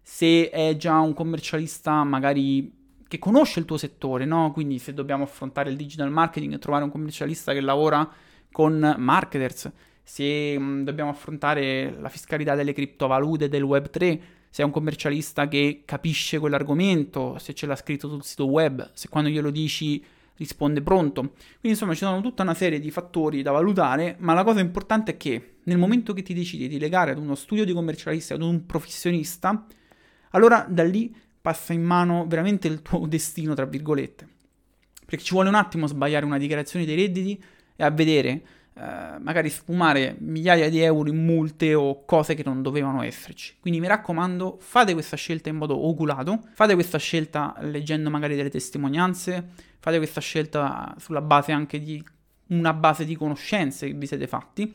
se 0.00 0.48
è 0.48 0.74
già 0.76 0.98
un 1.00 1.12
commercialista 1.12 2.02
magari 2.02 2.72
che 3.06 3.18
conosce 3.18 3.60
il 3.60 3.66
tuo 3.66 3.76
settore, 3.76 4.24
no? 4.24 4.52
Quindi 4.52 4.78
se 4.78 4.94
dobbiamo 4.94 5.24
affrontare 5.24 5.68
il 5.68 5.76
digital 5.76 6.10
marketing 6.10 6.54
e 6.54 6.58
trovare 6.58 6.84
un 6.84 6.90
commercialista 6.90 7.52
che 7.52 7.60
lavora 7.60 8.10
con 8.52 8.94
marketers, 8.98 9.70
se 10.02 10.58
mh, 10.58 10.84
dobbiamo 10.84 11.10
affrontare 11.10 11.96
la 11.98 12.08
fiscalità 12.08 12.54
delle 12.54 12.72
criptovalute 12.72 13.48
del 13.48 13.64
Web3, 13.64 14.20
se 14.48 14.62
è 14.62 14.64
un 14.64 14.70
commercialista 14.70 15.48
che 15.48 15.82
capisce 15.84 16.38
quell'argomento, 16.38 17.38
se 17.38 17.52
ce 17.54 17.66
l'ha 17.66 17.76
scritto 17.76 18.08
sul 18.08 18.22
sito 18.22 18.46
web, 18.46 18.90
se 18.94 19.08
quando 19.08 19.28
glielo 19.28 19.50
dici 19.50 20.02
risponde 20.36 20.82
pronto. 20.82 21.20
Quindi 21.20 21.70
insomma 21.70 21.92
ci 21.92 22.04
sono 22.04 22.20
tutta 22.20 22.42
una 22.42 22.54
serie 22.54 22.78
di 22.78 22.90
fattori 22.90 23.42
da 23.42 23.50
valutare, 23.50 24.16
ma 24.20 24.32
la 24.32 24.44
cosa 24.44 24.60
importante 24.60 25.12
è 25.12 25.16
che 25.16 25.56
nel 25.64 25.78
momento 25.78 26.12
che 26.12 26.22
ti 26.22 26.34
decidi 26.34 26.68
di 26.68 26.78
legare 26.78 27.10
ad 27.10 27.18
uno 27.18 27.34
studio 27.34 27.64
di 27.64 27.72
commercialista, 27.72 28.34
ad 28.34 28.42
un 28.42 28.64
professionista, 28.64 29.66
allora 30.30 30.66
da 30.68 30.84
lì 30.84 31.14
passa 31.40 31.72
in 31.72 31.82
mano 31.82 32.26
veramente 32.26 32.68
il 32.68 32.82
tuo 32.82 33.06
destino, 33.06 33.54
tra 33.54 33.66
virgolette. 33.66 34.28
Perché 35.04 35.24
ci 35.24 35.32
vuole 35.32 35.48
un 35.48 35.54
attimo 35.54 35.86
sbagliare 35.86 36.24
una 36.24 36.38
dichiarazione 36.38 36.84
dei 36.84 36.96
redditi 36.96 37.42
e 37.76 37.84
a 37.84 37.90
vedere 37.90 38.42
eh, 38.78 39.18
magari 39.20 39.48
sfumare 39.48 40.16
migliaia 40.18 40.68
di 40.68 40.80
euro 40.80 41.08
in 41.08 41.24
multe 41.24 41.74
o 41.74 42.04
cose 42.04 42.34
che 42.34 42.42
non 42.44 42.60
dovevano 42.60 43.02
esserci. 43.02 43.56
Quindi 43.58 43.80
mi 43.80 43.86
raccomando, 43.86 44.58
fate 44.60 44.92
questa 44.92 45.16
scelta 45.16 45.48
in 45.48 45.56
modo 45.56 45.86
oculato, 45.86 46.42
fate 46.52 46.74
questa 46.74 46.98
scelta 46.98 47.54
leggendo 47.60 48.10
magari 48.10 48.36
delle 48.36 48.50
testimonianze, 48.50 49.48
fate 49.78 49.96
questa 49.96 50.20
scelta 50.20 50.94
sulla 50.98 51.22
base 51.22 51.52
anche 51.52 51.80
di 51.80 52.04
una 52.48 52.74
base 52.74 53.04
di 53.04 53.16
conoscenze 53.16 53.86
che 53.86 53.94
vi 53.94 54.06
siete 54.06 54.26
fatti 54.26 54.74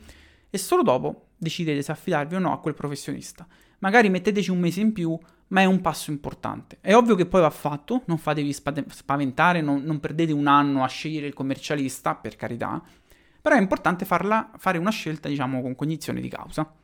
e 0.50 0.58
solo 0.58 0.82
dopo 0.82 1.28
decidete 1.36 1.80
se 1.80 1.92
affidarvi 1.92 2.34
o 2.34 2.38
no 2.40 2.52
a 2.52 2.58
quel 2.58 2.74
professionista. 2.74 3.46
Magari 3.78 4.10
metteteci 4.10 4.50
un 4.50 4.58
mese 4.58 4.80
in 4.80 4.92
più, 4.92 5.18
ma 5.52 5.60
è 5.60 5.64
un 5.64 5.80
passo 5.80 6.10
importante. 6.10 6.78
È 6.80 6.94
ovvio 6.94 7.14
che 7.14 7.26
poi 7.26 7.42
va 7.42 7.50
fatto, 7.50 8.02
non 8.06 8.18
fatevi 8.18 8.52
spaventare, 8.52 9.60
non, 9.60 9.82
non 9.82 10.00
perdete 10.00 10.32
un 10.32 10.46
anno 10.46 10.82
a 10.82 10.88
scegliere 10.88 11.26
il 11.26 11.34
commercialista, 11.34 12.14
per 12.14 12.36
carità, 12.36 12.82
però 13.40 13.56
è 13.56 13.60
importante 13.60 14.04
farla, 14.04 14.50
fare 14.56 14.78
una 14.78 14.90
scelta, 14.90 15.28
diciamo, 15.28 15.60
con 15.60 15.74
cognizione 15.74 16.20
di 16.20 16.28
causa. 16.28 16.74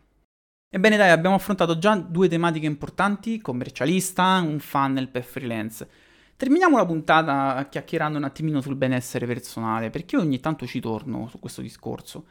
Ebbene 0.70 0.98
dai, 0.98 1.10
abbiamo 1.10 1.37
affrontato 1.37 1.78
già 1.78 1.96
due 1.96 2.28
tematiche 2.28 2.66
importanti, 2.66 3.40
commercialista, 3.40 4.42
un 4.44 4.58
funnel 4.58 5.08
per 5.08 5.25
freelance. 5.25 5.88
Terminiamo 6.37 6.76
la 6.76 6.84
puntata 6.84 7.66
chiacchierando 7.70 8.18
un 8.18 8.25
attimino 8.25 8.60
sul 8.60 8.76
benessere 8.76 9.25
personale, 9.26 9.88
perché 9.88 10.16
io 10.16 10.22
ogni 10.22 10.40
tanto 10.40 10.66
ci 10.66 10.78
torno 10.78 11.26
su 11.28 11.38
questo 11.38 11.62
discorso. 11.62 12.26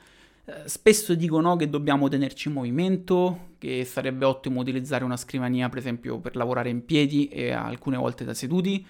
Spesso 0.63 1.13
dicono 1.13 1.57
che 1.57 1.69
dobbiamo 1.69 2.07
tenerci 2.07 2.47
in 2.47 2.53
movimento, 2.53 3.49
che 3.57 3.83
sarebbe 3.83 4.23
ottimo 4.23 4.61
utilizzare 4.61 5.03
una 5.03 5.17
scrivania, 5.17 5.67
per 5.67 5.79
esempio, 5.79 6.19
per 6.19 6.37
lavorare 6.37 6.69
in 6.69 6.85
piedi 6.85 7.27
e 7.27 7.51
alcune 7.51 7.97
volte 7.97 8.23
da 8.23 8.33
seduti, 8.33 8.85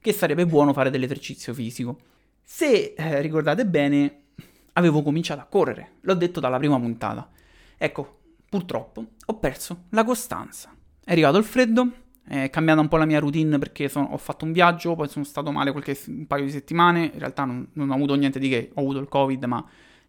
che 0.00 0.12
sarebbe 0.14 0.46
buono 0.46 0.72
fare 0.72 0.88
dell'esercizio 0.88 1.52
fisico. 1.52 1.98
Se 2.42 2.94
eh, 2.96 3.20
ricordate 3.20 3.66
bene, 3.66 4.20
avevo 4.72 5.02
cominciato 5.02 5.42
a 5.42 5.44
correre, 5.44 5.96
l'ho 6.00 6.14
detto 6.14 6.40
dalla 6.40 6.56
prima 6.56 6.80
puntata. 6.80 7.30
Ecco, 7.76 8.20
purtroppo 8.48 9.04
ho 9.26 9.38
perso 9.38 9.84
la 9.90 10.04
costanza. 10.04 10.74
È 11.04 11.12
arrivato 11.12 11.36
il 11.36 11.44
freddo, 11.44 11.90
è 12.26 12.48
cambiata 12.48 12.80
un 12.80 12.88
po' 12.88 12.96
la 12.96 13.04
mia 13.04 13.18
routine 13.18 13.58
perché 13.58 13.90
sono, 13.90 14.06
ho 14.12 14.16
fatto 14.16 14.46
un 14.46 14.52
viaggio, 14.52 14.94
poi 14.94 15.08
sono 15.08 15.26
stato 15.26 15.52
male 15.52 15.72
qualche, 15.72 15.98
un 16.06 16.26
paio 16.26 16.44
di 16.44 16.50
settimane, 16.50 17.10
in 17.12 17.18
realtà 17.18 17.44
non, 17.44 17.68
non, 17.74 17.90
ho 17.90 17.94
avuto 17.94 18.14
niente 18.14 18.38
di 18.38 18.48
che, 18.48 18.70
ho 18.72 18.80
avuto 18.80 18.98
il 18.98 19.08
covid 19.08 19.44
ma 19.44 19.62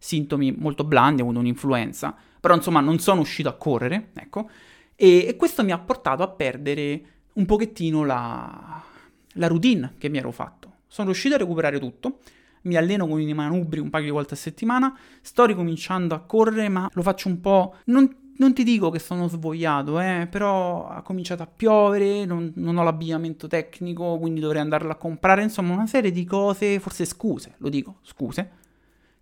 sintomi 0.03 0.51
molto 0.51 0.83
blandi, 0.83 1.21
ho 1.21 1.23
avuto 1.23 1.39
un'influenza, 1.39 2.13
però 2.37 2.53
insomma 2.53 2.81
non 2.81 2.99
sono 2.99 3.21
uscito 3.21 3.47
a 3.47 3.53
correre, 3.53 4.09
ecco, 4.15 4.49
e, 4.97 5.25
e 5.27 5.35
questo 5.37 5.63
mi 5.63 5.71
ha 5.71 5.79
portato 5.79 6.23
a 6.23 6.27
perdere 6.27 7.01
un 7.35 7.45
pochettino 7.45 8.03
la, 8.03 8.83
la 9.31 9.47
routine 9.47 9.93
che 9.97 10.09
mi 10.09 10.17
ero 10.17 10.31
fatto. 10.31 10.71
Sono 10.87 11.07
riuscito 11.07 11.35
a 11.35 11.37
recuperare 11.37 11.79
tutto, 11.79 12.19
mi 12.63 12.75
alleno 12.75 13.07
con 13.07 13.21
i 13.21 13.33
manubri 13.33 13.79
un 13.79 13.89
paio 13.89 14.03
di 14.03 14.11
volte 14.11 14.33
a 14.33 14.37
settimana, 14.37 14.93
sto 15.21 15.45
ricominciando 15.45 16.15
a 16.15 16.19
correre, 16.19 16.67
ma 16.67 16.89
lo 16.91 17.01
faccio 17.01 17.29
un 17.29 17.39
po'... 17.39 17.77
Non, 17.85 18.13
non 18.35 18.53
ti 18.53 18.65
dico 18.65 18.89
che 18.89 18.99
sono 18.99 19.29
svogliato, 19.29 20.01
eh, 20.01 20.27
però 20.29 20.89
ha 20.89 21.01
cominciato 21.01 21.43
a 21.43 21.47
piovere, 21.47 22.25
non, 22.25 22.51
non, 22.55 22.75
ho 22.75 22.83
l'abbigliamento 22.83 23.47
tecnico, 23.47 24.17
quindi 24.19 24.41
dovrei 24.41 24.61
andarlo 24.61 24.91
a 24.91 24.95
comprare, 24.95 25.43
insomma 25.43 25.73
una 25.73 25.87
serie 25.87 26.11
di 26.11 26.25
cose, 26.25 26.81
forse 26.81 27.05
scuse, 27.05 27.55
lo 27.59 27.69
dico, 27.69 27.99
scuse, 28.01 28.61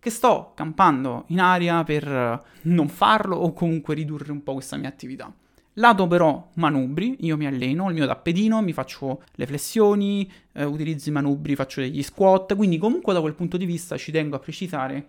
che 0.02 0.10
sto 0.10 0.54
campando 0.56 1.26
in 1.28 1.40
aria 1.40 1.84
per 1.84 2.44
non 2.64 2.90
farlo 2.90 3.36
o 3.36 3.54
comunque 3.54 3.94
ridurre 3.94 4.32
un 4.32 4.42
po' 4.42 4.54
questa 4.54 4.76
mia 4.76 4.90
attività. 4.90 5.32
Lato 5.76 6.08
però 6.08 6.50
manubri, 6.56 7.18
io 7.20 7.38
mi 7.38 7.46
alleno, 7.46 7.88
il 7.88 7.94
mio 7.94 8.08
tappetino, 8.08 8.64
mi 8.64 8.74
faccio 8.74 9.22
le 9.34 9.46
flessioni, 9.46 10.30
eh, 10.54 10.64
utilizzo 10.64 11.10
i 11.10 11.12
manubri, 11.12 11.56
faccio 11.56 11.82
degli 11.82 12.02
squat, 12.02 12.56
quindi 12.56 12.80
comunque 12.80 13.14
da 13.14 13.22
quel 13.22 13.36
punto 13.36 13.58
di 13.58 13.66
vista 13.66 13.96
ci 13.96 14.12
tengo 14.12 14.36
a 14.36 14.40
precisare, 14.40 15.08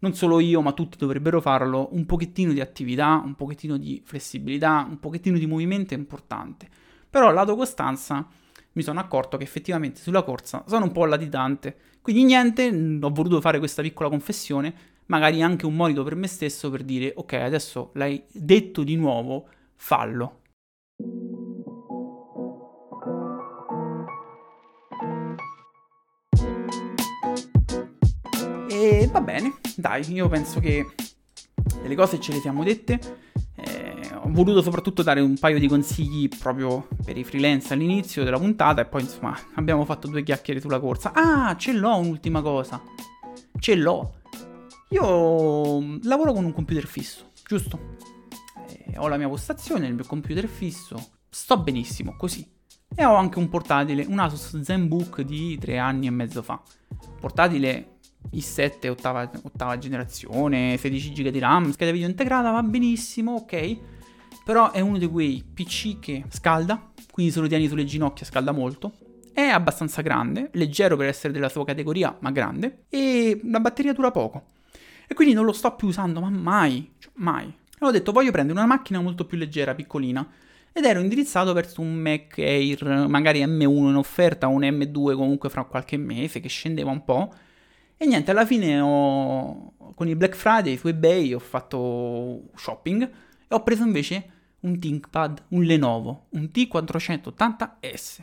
non 0.00 0.14
solo 0.14 0.40
io 0.40 0.60
ma 0.62 0.72
tutti 0.72 0.98
dovrebbero 0.98 1.40
farlo, 1.40 1.90
un 1.92 2.04
pochettino 2.04 2.52
di 2.52 2.60
attività, 2.60 3.22
un 3.24 3.36
pochettino 3.36 3.76
di 3.76 4.02
flessibilità, 4.04 4.84
un 4.86 4.98
pochettino 4.98 5.38
di 5.38 5.46
movimento 5.46 5.94
è 5.94 5.96
importante. 5.96 6.68
Però 7.08 7.30
lato 7.30 7.54
costanza 7.54 8.26
mi 8.74 8.82
sono 8.82 9.00
accorto 9.00 9.36
che 9.36 9.44
effettivamente 9.44 10.00
sulla 10.00 10.22
corsa 10.22 10.64
sono 10.66 10.84
un 10.84 10.92
po' 10.92 11.04
latitante, 11.04 11.76
quindi 12.00 12.24
niente, 12.24 12.68
ho 12.68 13.10
voluto 13.10 13.40
fare 13.40 13.58
questa 13.58 13.82
piccola 13.82 14.08
confessione, 14.08 14.74
magari 15.06 15.42
anche 15.42 15.66
un 15.66 15.74
monito 15.74 16.02
per 16.02 16.14
me 16.14 16.26
stesso 16.26 16.70
per 16.70 16.82
dire 16.82 17.12
ok 17.14 17.32
adesso 17.34 17.90
l'hai 17.94 18.22
detto 18.30 18.82
di 18.82 18.96
nuovo, 18.96 19.48
fallo. 19.76 20.40
E 28.68 29.08
va 29.10 29.20
bene, 29.20 29.54
dai, 29.76 30.12
io 30.12 30.28
penso 30.28 30.58
che 30.58 30.84
delle 31.80 31.94
cose 31.94 32.18
ce 32.20 32.32
le 32.32 32.40
siamo 32.40 32.64
dette. 32.64 33.23
Eh, 34.24 34.28
ho 34.28 34.30
voluto 34.30 34.62
soprattutto 34.62 35.02
dare 35.02 35.20
un 35.20 35.36
paio 35.38 35.58
di 35.58 35.68
consigli 35.68 36.28
proprio 36.28 36.88
per 37.04 37.16
i 37.16 37.24
freelance 37.24 37.72
all'inizio 37.72 38.24
della 38.24 38.38
puntata 38.38 38.80
e 38.80 38.86
poi 38.86 39.02
insomma 39.02 39.36
abbiamo 39.54 39.84
fatto 39.84 40.08
due 40.08 40.22
chiacchiere 40.22 40.60
sulla 40.60 40.80
corsa. 40.80 41.12
Ah, 41.14 41.56
ce 41.56 41.72
l'ho 41.72 41.96
un'ultima 41.96 42.42
cosa. 42.42 42.82
Ce 43.58 43.74
l'ho. 43.74 44.20
Io 44.90 45.98
lavoro 46.02 46.32
con 46.32 46.44
un 46.44 46.52
computer 46.52 46.86
fisso, 46.86 47.30
giusto? 47.46 48.12
ho 48.96 49.08
la 49.08 49.16
mia 49.16 49.28
postazione, 49.28 49.86
il 49.86 49.94
mio 49.94 50.04
computer 50.04 50.46
fisso, 50.46 50.96
sto 51.28 51.58
benissimo 51.58 52.14
così. 52.16 52.46
E 52.94 53.04
ho 53.04 53.14
anche 53.16 53.38
un 53.38 53.48
portatile, 53.48 54.04
un 54.08 54.20
Asus 54.20 54.60
ZenBook 54.60 55.22
di 55.22 55.58
tre 55.58 55.78
anni 55.78 56.06
e 56.06 56.10
mezzo 56.10 56.42
fa. 56.42 56.62
Portatile 57.18 57.98
i7 58.32 58.88
ottava, 58.88 59.28
ottava 59.42 59.78
generazione, 59.78 60.76
16 60.76 61.12
GB 61.12 61.28
di 61.28 61.38
RAM, 61.40 61.72
scheda 61.72 61.90
video 61.90 62.06
integrata, 62.06 62.50
va 62.52 62.62
benissimo, 62.62 63.34
ok. 63.34 63.78
Però 64.44 64.70
è 64.70 64.80
uno 64.80 64.98
di 64.98 65.08
quei 65.08 65.42
PC 65.42 65.98
che 65.98 66.24
scalda, 66.28 66.92
quindi 67.10 67.32
se 67.32 67.40
lo 67.40 67.46
tieni 67.46 67.66
sulle 67.66 67.84
ginocchia 67.84 68.26
scalda 68.26 68.52
molto. 68.52 68.92
È 69.32 69.42
abbastanza 69.42 70.02
grande, 70.02 70.50
leggero 70.52 70.96
per 70.96 71.08
essere 71.08 71.32
della 71.32 71.48
sua 71.48 71.64
categoria, 71.64 72.16
ma 72.20 72.30
grande. 72.30 72.84
E 72.88 73.40
la 73.44 73.60
batteria 73.60 73.92
dura 73.92 74.10
poco. 74.10 74.44
E 75.08 75.14
quindi 75.14 75.34
non 75.34 75.44
lo 75.44 75.52
sto 75.52 75.74
più 75.74 75.88
usando, 75.88 76.20
ma 76.20 76.28
mai, 76.28 76.92
cioè 76.98 77.12
mai 77.16 77.52
ho 77.86 77.90
detto 77.90 78.12
voglio 78.12 78.30
prendere 78.30 78.58
una 78.58 78.66
macchina 78.68 79.00
molto 79.00 79.26
più 79.26 79.36
leggera, 79.38 79.74
piccolina. 79.74 80.26
Ed 80.72 80.84
ero 80.84 81.00
indirizzato 81.00 81.52
verso 81.52 81.80
un 81.80 81.94
Mac 81.94 82.38
Air, 82.38 83.06
magari 83.08 83.44
M1 83.44 83.88
in 83.88 83.94
offerta, 83.94 84.48
o 84.48 84.52
un 84.52 84.62
M2 84.62 85.14
comunque 85.14 85.48
fra 85.48 85.64
qualche 85.64 85.96
mese, 85.96 86.40
che 86.40 86.48
scendeva 86.48 86.90
un 86.90 87.04
po'. 87.04 87.32
E 87.96 88.06
niente, 88.06 88.32
alla 88.32 88.44
fine 88.44 88.80
ho, 88.80 89.74
con 89.94 90.08
il 90.08 90.16
Black 90.16 90.34
Friday 90.34 90.76
su 90.76 90.88
eBay 90.88 91.32
ho 91.32 91.38
fatto 91.38 92.50
shopping 92.56 93.02
e 93.02 93.54
ho 93.54 93.62
preso 93.62 93.84
invece 93.84 94.30
un 94.64 94.78
ThinkPad, 94.78 95.44
un 95.48 95.62
Lenovo, 95.62 96.26
un 96.30 96.50
T480S. 96.52 98.18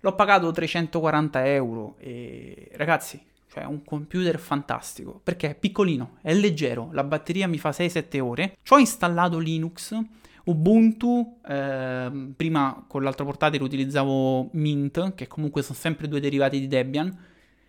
L'ho 0.00 0.14
pagato 0.14 0.50
340 0.50 1.46
euro 1.46 1.96
e 1.98 2.70
ragazzi, 2.74 3.20
cioè 3.48 3.64
un 3.64 3.84
computer 3.84 4.38
fantastico, 4.38 5.20
perché 5.22 5.50
è 5.50 5.54
piccolino, 5.54 6.16
è 6.22 6.34
leggero, 6.34 6.88
la 6.92 7.04
batteria 7.04 7.46
mi 7.46 7.58
fa 7.58 7.70
6-7 7.70 8.20
ore. 8.20 8.56
Ci 8.62 8.72
ho 8.72 8.78
installato 8.78 9.38
Linux, 9.38 9.96
Ubuntu, 10.44 11.38
eh, 11.46 12.32
prima 12.34 12.84
con 12.88 13.04
l'altro 13.04 13.24
portatile 13.24 13.62
utilizzavo 13.62 14.48
Mint, 14.52 15.14
che 15.14 15.28
comunque 15.28 15.62
sono 15.62 15.78
sempre 15.78 16.08
due 16.08 16.18
derivati 16.18 16.58
di 16.58 16.66
Debian. 16.66 17.16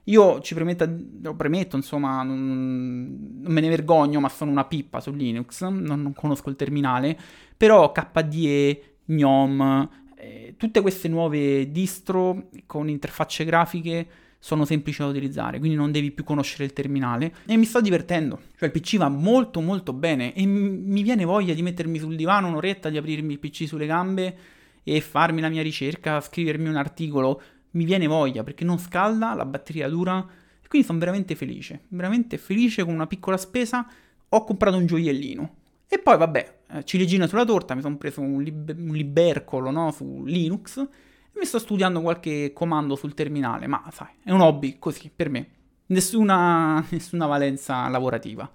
Io 0.05 0.41
ci 0.41 0.53
premetto, 0.53 0.87
lo 1.21 1.35
premetto, 1.35 1.75
insomma, 1.77 2.23
non, 2.23 3.39
non, 3.41 3.51
me 3.51 3.61
ne 3.61 3.69
vergogno, 3.69 4.19
ma 4.19 4.29
sono 4.29 4.51
una 4.51 4.65
pippa 4.65 4.99
su 4.99 5.11
Linux, 5.11 5.61
non, 5.61 5.81
non 5.81 6.13
conosco 6.13 6.49
il 6.49 6.55
terminale, 6.55 7.17
però 7.55 7.91
KDE, 7.91 8.97
GNOME, 9.05 9.89
eh, 10.17 10.55
tutte 10.57 10.81
queste 10.81 11.07
nuove 11.07 11.71
distro 11.71 12.49
con 12.65 12.89
interfacce 12.89 13.45
grafiche 13.45 14.07
sono 14.43 14.65
semplici 14.65 14.99
da 14.99 15.07
utilizzare, 15.07 15.57
quindi 15.57 15.77
non 15.77 15.93
devi 15.93 16.11
più 16.11 16.25
conoscere 16.25 16.65
il 16.65 16.73
terminale 16.73 17.33
e 17.45 17.55
mi 17.55 17.63
sto 17.63 17.79
divertendo. 17.79 18.41
Cioè 18.57 18.69
il 18.69 18.77
PC 18.77 18.97
va 18.97 19.07
molto 19.07 19.61
molto 19.61 19.93
bene 19.93 20.33
e 20.33 20.45
mi 20.45 21.01
viene 21.01 21.23
voglia 21.23 21.53
di 21.53 21.61
mettermi 21.61 21.97
sul 21.97 22.17
divano 22.17 22.49
un'oretta, 22.49 22.89
di 22.89 22.97
aprirmi 22.97 23.31
il 23.31 23.39
PC 23.39 23.65
sulle 23.67 23.85
gambe 23.85 24.37
e 24.83 24.99
farmi 24.99 25.39
la 25.39 25.47
mia 25.47 25.61
ricerca, 25.61 26.19
scrivermi 26.19 26.67
un 26.67 26.75
articolo. 26.75 27.41
Mi 27.73 27.85
viene 27.85 28.07
voglia 28.07 28.43
perché 28.43 28.63
non 28.65 28.79
scalda, 28.79 29.33
la 29.33 29.45
batteria 29.45 29.87
dura 29.87 30.25
e 30.61 30.67
quindi 30.67 30.87
sono 30.87 30.99
veramente 30.99 31.35
felice, 31.35 31.81
veramente 31.89 32.37
felice 32.37 32.83
con 32.83 32.93
una 32.93 33.07
piccola 33.07 33.37
spesa 33.37 33.87
ho 34.35 34.43
comprato 34.43 34.77
un 34.77 34.85
gioiellino. 34.85 35.55
E 35.87 35.99
poi, 35.99 36.17
vabbè, 36.17 36.59
eh, 36.71 36.83
ciliegina 36.85 37.27
sulla 37.27 37.45
torta, 37.45 37.75
mi 37.75 37.81
sono 37.81 37.97
preso 37.97 38.19
un, 38.21 38.41
lib- 38.41 38.75
un 38.75 38.95
libercolo 38.95 39.69
no, 39.69 39.91
su 39.91 40.23
Linux 40.25 40.77
e 40.77 41.39
mi 41.39 41.45
sto 41.45 41.59
studiando 41.59 42.01
qualche 42.01 42.51
comando 42.51 42.95
sul 42.95 43.13
terminale, 43.13 43.67
ma 43.67 43.87
sai, 43.91 44.07
è 44.23 44.31
un 44.31 44.41
hobby 44.41 44.79
così 44.79 45.11
per 45.15 45.29
me, 45.29 45.47
nessuna, 45.87 46.83
nessuna 46.89 47.27
valenza 47.27 47.87
lavorativa. 47.89 48.49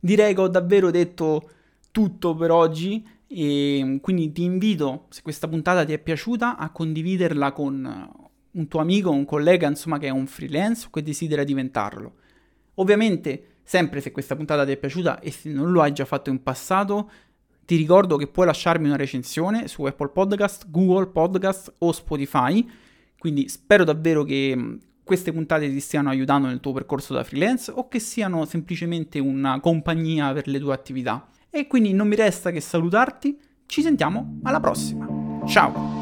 Direi 0.00 0.34
che 0.34 0.40
ho 0.40 0.48
davvero 0.48 0.90
detto 0.90 1.50
tutto 1.92 2.34
per 2.34 2.50
oggi 2.50 3.06
e 3.28 3.98
quindi 4.02 4.32
ti 4.32 4.42
invito, 4.42 5.06
se 5.10 5.22
questa 5.22 5.46
puntata 5.46 5.84
ti 5.84 5.92
è 5.92 5.98
piaciuta, 5.98 6.56
a 6.56 6.70
condividerla 6.70 7.52
con 7.52 8.19
un 8.52 8.68
tuo 8.68 8.80
amico, 8.80 9.10
un 9.10 9.24
collega, 9.24 9.68
insomma, 9.68 9.98
che 9.98 10.06
è 10.06 10.10
un 10.10 10.26
freelance 10.26 10.86
o 10.86 10.90
che 10.90 11.02
desidera 11.02 11.44
diventarlo. 11.44 12.14
Ovviamente, 12.74 13.58
sempre 13.62 14.00
se 14.00 14.10
questa 14.10 14.36
puntata 14.36 14.64
ti 14.64 14.72
è 14.72 14.76
piaciuta 14.76 15.20
e 15.20 15.30
se 15.30 15.50
non 15.50 15.70
lo 15.70 15.82
hai 15.82 15.92
già 15.92 16.04
fatto 16.04 16.30
in 16.30 16.42
passato, 16.42 17.10
ti 17.64 17.76
ricordo 17.76 18.16
che 18.16 18.26
puoi 18.26 18.46
lasciarmi 18.46 18.86
una 18.86 18.96
recensione 18.96 19.68
su 19.68 19.84
Apple 19.84 20.08
Podcast, 20.08 20.68
Google 20.70 21.06
Podcast 21.06 21.74
o 21.78 21.92
Spotify. 21.92 22.68
Quindi 23.16 23.48
spero 23.48 23.84
davvero 23.84 24.24
che 24.24 24.78
queste 25.04 25.32
puntate 25.32 25.68
ti 25.68 25.80
stiano 25.80 26.08
aiutando 26.08 26.48
nel 26.48 26.60
tuo 26.60 26.72
percorso 26.72 27.14
da 27.14 27.22
freelance 27.22 27.70
o 27.70 27.86
che 27.88 28.00
siano 28.00 28.44
semplicemente 28.44 29.18
una 29.18 29.60
compagnia 29.60 30.32
per 30.32 30.48
le 30.48 30.58
tue 30.58 30.72
attività. 30.72 31.28
E 31.48 31.66
quindi 31.66 31.92
non 31.92 32.08
mi 32.08 32.16
resta 32.16 32.50
che 32.50 32.60
salutarti, 32.60 33.38
ci 33.66 33.82
sentiamo 33.82 34.38
alla 34.42 34.60
prossima. 34.60 35.06
Ciao! 35.46 35.99